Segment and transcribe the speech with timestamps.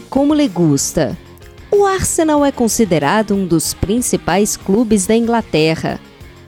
[0.00, 1.16] Como le gusta.
[1.70, 6.00] O Arsenal é considerado um dos principais clubes da Inglaterra.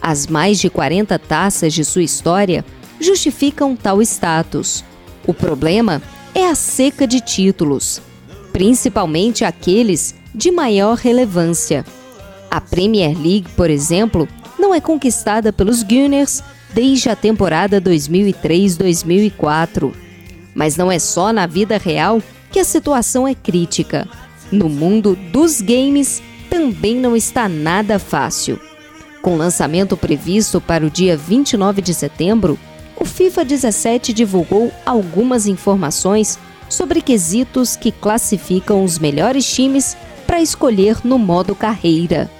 [0.00, 2.64] As mais de 40 taças de sua história
[3.00, 4.84] justificam tal status.
[5.26, 6.00] O problema
[6.34, 8.00] é a seca de títulos,
[8.52, 11.84] principalmente aqueles de maior relevância.
[12.50, 14.28] A Premier League, por exemplo,
[14.58, 16.42] não é conquistada pelos Gunners
[16.72, 19.92] desde a temporada 2003-2004.
[20.54, 24.08] Mas não é só na vida real que a situação é crítica.
[24.50, 28.60] No mundo dos games também não está nada fácil.
[29.22, 32.58] Com lançamento previsto para o dia 29 de setembro,
[32.98, 40.98] o FIFA 17 divulgou algumas informações sobre quesitos que classificam os melhores times para escolher
[41.04, 42.30] no modo carreira.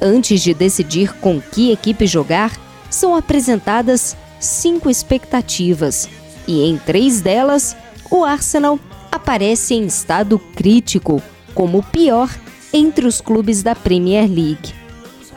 [0.00, 2.52] Antes de decidir com que equipe jogar,
[2.90, 6.08] são apresentadas cinco expectativas,
[6.46, 7.76] e em três delas,
[8.10, 8.78] o Arsenal
[9.10, 11.22] aparece em estado crítico,
[11.54, 12.30] como o pior
[12.72, 14.74] entre os clubes da Premier League.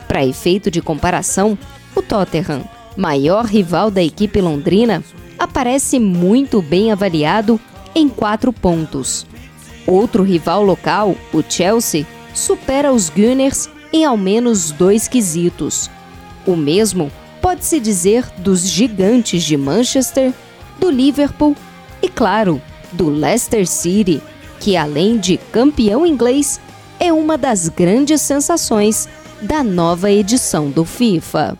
[0.06, 1.58] Para efeito de comparação,
[1.94, 2.64] o Tottenham,
[2.96, 5.02] maior rival da equipe londrina,
[5.38, 7.60] aparece muito bem avaliado
[7.94, 9.26] em quatro pontos.
[9.86, 15.90] Outro rival local, o Chelsea, supera os Gunners em ao menos dois quesitos.
[16.46, 20.32] O mesmo pode-se dizer dos gigantes de Manchester,
[20.78, 21.56] do Liverpool
[22.00, 22.60] e, claro,
[22.92, 24.22] do Leicester City,
[24.60, 26.60] que além de campeão inglês,
[27.00, 29.08] é uma das grandes sensações
[29.40, 31.58] da nova edição do FIFA.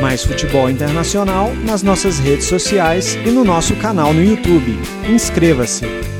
[0.00, 4.78] Mais futebol internacional nas nossas redes sociais e no nosso canal no YouTube.
[5.08, 6.19] Inscreva-se!